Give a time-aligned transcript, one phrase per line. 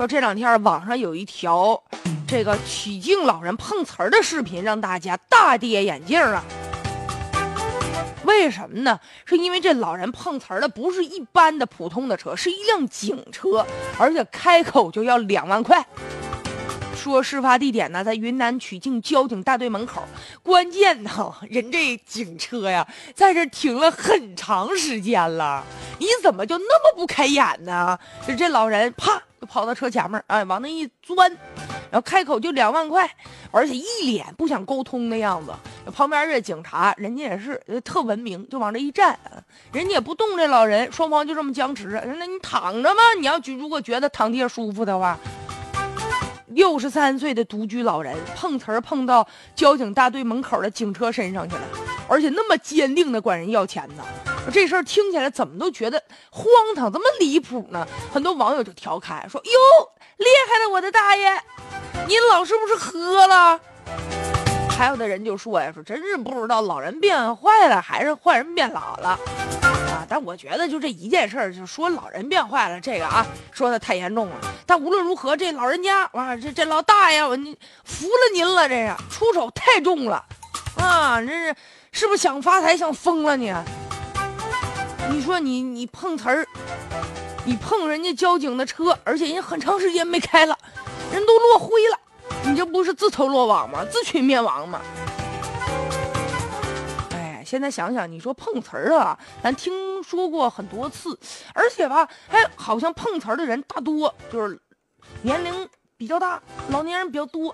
[0.00, 1.78] 说这两天网上有一条
[2.26, 6.42] 这个曲靖老人碰瓷儿的视频，让大家大跌眼镜啊！
[8.24, 8.98] 为什么呢？
[9.26, 13.66] 是因为这老人碰瓷儿的不是一般的普通的车，是一辆警车，
[13.98, 15.86] 而且开口就要两万块。
[16.96, 20.02] 说事发地点呢在云南曲靖交警大队门口，
[20.42, 25.62] 关键呢人这警车呀在这停了很长时间了，
[25.98, 27.98] 你怎么就那么不开眼呢？
[28.26, 31.28] 就这老人啪跑到车前面，哎，往那一钻，
[31.90, 33.10] 然后开口就两万块，
[33.50, 35.52] 而且一脸不想沟通的样子。
[35.92, 39.18] 旁边这警察人家也是特文明，就往这一站，
[39.72, 42.00] 人家也不动这老人，双方就这么僵持着。
[42.16, 43.02] 那你躺着吗？
[43.18, 45.18] 你要觉如果觉得躺地下舒服的话。
[46.52, 49.24] 六十三岁的独居老人碰瓷儿碰到
[49.54, 51.62] 交警大队门口的警车身上去了，
[52.08, 54.04] 而且那么坚定的管人要钱呢，
[54.52, 56.44] 这事儿听起来怎么都觉得荒
[56.74, 57.86] 唐，怎么离谱呢？
[58.12, 59.52] 很多网友就调侃说：“哟，
[60.16, 61.40] 厉害了，我的大爷，
[62.06, 63.60] 您老是不是喝了？”
[64.68, 69.08] 还有的人就说呀：“说真是不知道老人变坏了还是坏人变老了。”
[69.62, 74.36] 啊但我觉得就这一件事儿，就说老人变坏了，这个啊说的太严重了。
[74.66, 80.24] 但无论如何，这老人家哇，这这老大爷，我你服了您了，这是出手太重了，
[80.76, 81.54] 啊，这是
[81.92, 83.54] 是不是想发财想疯了你？
[85.10, 86.46] 你说你你碰瓷儿，
[87.44, 90.56] 你碰人家交警的车，而且人很长时间没开了，
[91.12, 91.98] 人都落灰了，
[92.44, 93.84] 你这不是自投罗网吗？
[93.90, 94.80] 自取灭亡吗？
[97.10, 101.18] 哎现在想想，你说碰瓷儿啊，咱听说过很多次，
[101.54, 104.60] 而且吧，哎，好像碰瓷儿的人大多就是
[105.22, 107.52] 年龄比较大，老年人比较多。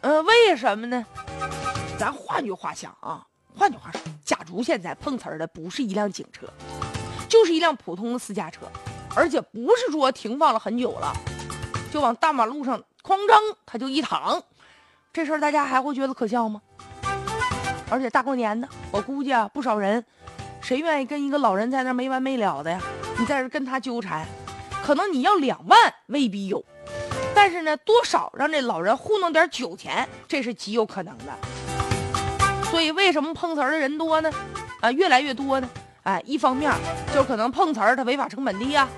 [0.00, 1.04] 呃，为什么呢？
[1.98, 6.46] 咱换句话想啊，换句话说，假如现在碰瓷儿的不是一辆警车，
[7.28, 8.66] 就是一辆普通的私家车，
[9.14, 11.12] 而且不是说停放了很久了，
[11.92, 14.42] 就往大马路上哐当他就一躺，
[15.12, 16.60] 这事儿大家还会觉得可笑吗？
[17.90, 20.04] 而且大过年的，我估计啊，不少人，
[20.60, 22.80] 谁愿意跟一个老人在那没完没了的呀？
[23.18, 24.26] 你在这跟他纠缠，
[24.84, 26.64] 可能你要两万未必有，
[27.34, 31.32] 但是呢，多少让这老人糊弄点酒钱，这是极有可能的。
[32.74, 34.28] 所以为什么碰瓷儿的人多呢？
[34.80, 35.70] 啊，越来越多呢？
[36.02, 36.72] 哎，一方面
[37.14, 38.88] 就可能碰瓷儿他违法成本低呀，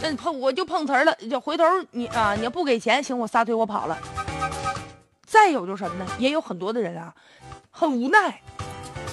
[0.00, 3.98] 那你碰我就碰瓷儿了，就回头你啊，你要不给钱，行，我撒腿我跑了。
[5.26, 6.08] 再有就是什么呢？
[6.20, 7.12] 也有很多的人啊。
[7.72, 8.40] 很无奈，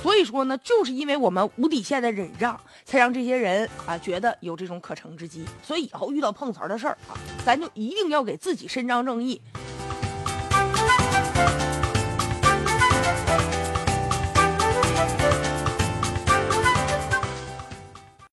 [0.03, 5.43] 所以说呢，就是因为我们无底线的忍让，才让这些人啊觉得有这种可乘之机。
[5.63, 9.41] 所以以后遇到碰瓷儿的事儿啊，咱就一定要给自己伸张正义，